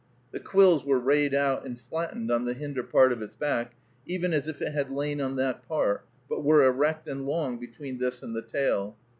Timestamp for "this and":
7.99-8.35